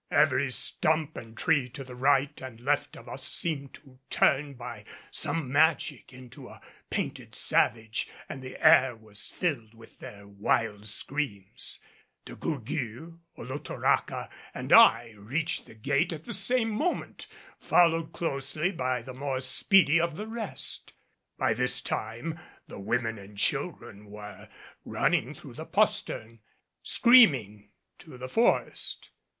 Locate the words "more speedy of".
19.13-20.15